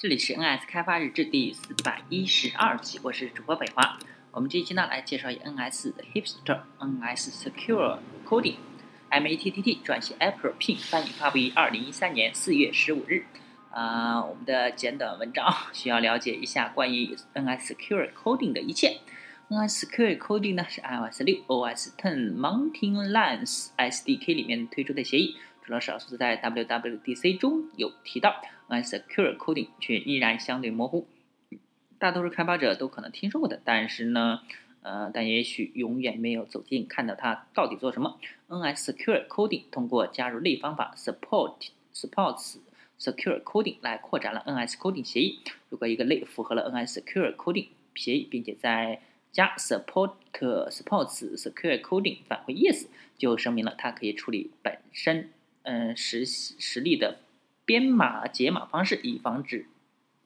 [0.00, 3.98] 这里是 NS 开发日志第四百一十二期，我是主播北华。
[4.30, 8.56] 我们这一期呢，来介绍一 NS 的 Hipster NS Secure Coding
[9.10, 13.26] MATTT 转写 April Pin 翻译发布于二零一三年四月十五日。
[13.70, 19.00] 啊，我们的简短文章需要了解一下关于 NS Secure Coding 的一切。
[19.50, 25.36] NS Secure Coding 呢是 iOS 六 OS Ten Mountain Lions SDK 里面推出的协议。
[25.62, 31.06] 除了少数在 WWDC 中有提到，Secure Coding 却依然相对模糊，
[31.98, 34.40] 大多数开发者都可能听说过的，但是呢，
[34.82, 38.18] 呃，但也许永远没有走近看到它到底做什么。
[38.48, 42.56] NS Secure Coding 通过加入类方法 Support Supports
[42.98, 45.40] Secure Coding 来扩展了 NS Coding 协议。
[45.68, 49.00] 如果一个类符合了 NS Secure Coding 协议，并且在
[49.32, 52.86] 加 Support Supports Secure Coding 返回 Yes，
[53.18, 55.30] 就声明了它可以处理本身。
[55.62, 57.18] 嗯，实实例的
[57.70, 59.66] 编码解码方式，以防止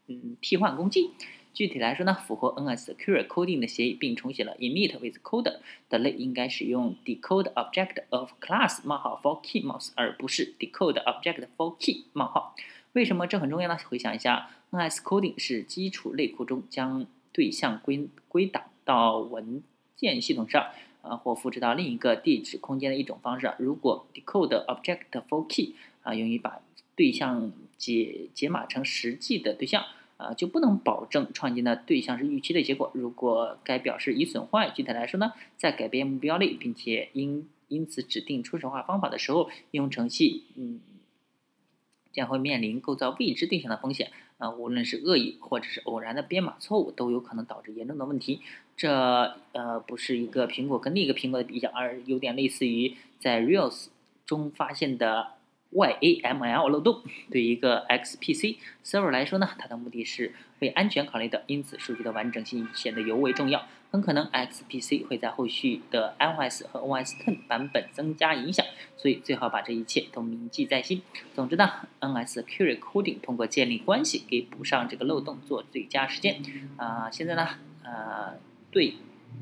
[0.06, 1.10] 嗯替换攻击。
[1.52, 5.58] 具体来说呢，符合 NS Secure Coding 的协议，并重写了 init with code
[5.91, 12.56] 的类，应该使用 decode object of class 冒号 for key mouse，而不是 decode object for key 冒号。
[12.94, 13.76] 为什么这很重要呢？
[13.91, 19.62] 回想一下，NS Coding 是基础类库中将对象归归档到文
[19.94, 20.69] 件系统上。
[21.02, 23.52] 啊，或复制到另一个地址空间的一种方式。
[23.58, 26.62] 如果 decode object for key 啊，用于把
[26.97, 29.84] 对象解解码成实际的对象
[30.17, 32.91] 啊，就不能保证创建的对象是预期的结果。
[32.95, 40.81] 如果该表示已损坏，具体来说呢，在改变目标类，并且因因此指定初始化方法的时候，应用程序嗯
[42.12, 44.11] 将会面临构造未知对象的风险。
[44.39, 48.41] 啊，无论是恶意或者是偶然的编码错误，都有可能导致严重的问题。
[48.77, 48.91] 这
[49.53, 53.87] 呃不是一个苹果跟另一个苹果的比较，而有点类似于在 Rails
[54.27, 55.34] 中发现的
[55.75, 57.03] YAML 漏洞。
[57.30, 63.66] 对于一个 XPC server 来说呢，它的目的是为安全考虑的，因此数据的完整性显得尤为重要。
[63.91, 68.65] 很可能 XPC 会在后续的 iOS 和 OS Ten 版本增加影响，
[68.97, 71.03] 所以最好把这一切都铭记在心。
[71.34, 76.43] 总之呢，NS Secure Coding 通过建立关系给补上这个漏洞做最佳实践。
[76.77, 77.48] 啊，现在呢，
[77.82, 78.34] 呃。
[78.71, 78.94] 对，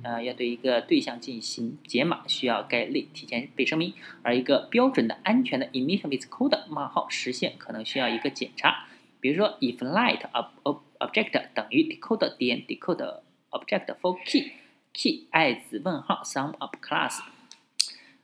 [0.03, 8.87] 呃，要对一个对象进行解码，需要该类提前被声明，而一个标准的安全的 init with code 冒号实现可能需要一个检查，
[9.21, 13.21] 比如说 if light ob object 等于 decode 点 decode
[13.51, 14.53] object for key
[14.93, 17.21] key as 问号 sum of class，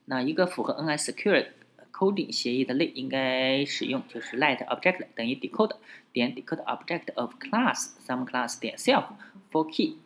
[0.06, 1.46] 那一个符合 NS secure
[1.92, 5.76] coding 协议的类应该使用就是 light object 等于 decode
[6.12, 9.04] 点 decode object of class sum class 点 self
[9.50, 9.98] for key。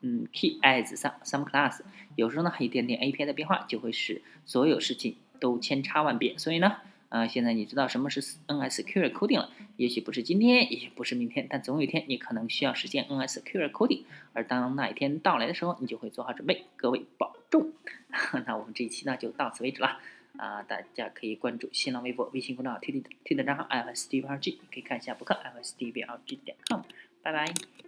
[0.00, 1.80] 嗯，key as some some class，
[2.16, 6.38] 有时候呢一点点 API 的变化就会使所有事情都千差万别。
[6.38, 6.76] 所以呢，
[7.08, 9.50] 呃，现在你知道什么是 NS Secure Coding 了？
[9.76, 14.04] 也许不是今天，也许不是明天，但总有一天你可能需要实现 NS Secure Coding。
[14.32, 16.66] 而当那一天到来的时候，你就会做好准备。
[16.76, 17.72] 各位保重。
[18.46, 19.98] 那我们这一期呢就到此为止了。
[20.36, 26.82] 啊，大家可以关注新浪微博、微信公众号、推推推的账号，FSDVRG 可以看一下博客 iOS D V R G 点 com。
[27.22, 27.87] 拜拜。